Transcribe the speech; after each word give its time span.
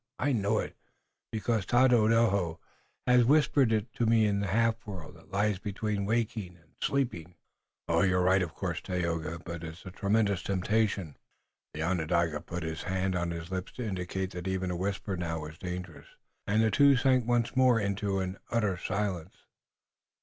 I 0.17 0.31
know 0.33 0.57
it, 0.57 0.75
because 1.31 1.63
Tododaho 1.63 2.59
has 3.05 3.23
whispered 3.23 3.71
it 3.71 3.93
to 3.93 4.07
me 4.07 4.25
in 4.25 4.39
the 4.39 4.47
half 4.47 4.87
world 4.87 5.13
that 5.13 5.29
lies 5.29 5.59
between 5.59 6.07
waking 6.07 6.57
and 6.57 6.73
sleeping." 6.81 7.35
"You're 7.87 8.23
right, 8.23 8.41
of 8.41 8.55
course, 8.55 8.81
Tayoga, 8.81 9.37
but 9.45 9.63
it's 9.63 9.85
a 9.85 9.91
tremendous 9.91 10.41
temptation." 10.41 11.17
The 11.75 11.83
Onondaga 11.83 12.41
put 12.41 12.63
his 12.63 12.81
hand 12.81 13.15
on 13.15 13.29
his 13.29 13.51
lips 13.51 13.73
to 13.73 13.85
indicate 13.87 14.31
that 14.31 14.47
even 14.47 14.71
a 14.71 14.75
whisper 14.75 15.15
now 15.15 15.41
was 15.41 15.59
dangerous, 15.59 16.07
and 16.47 16.63
the 16.63 16.71
two 16.71 16.97
sank 16.97 17.27
once 17.27 17.55
more 17.55 17.79
into 17.79 18.21
an 18.21 18.39
utter 18.49 18.77
silence. 18.77 19.43